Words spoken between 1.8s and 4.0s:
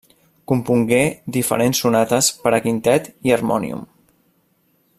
sonates per a quintet i harmònium.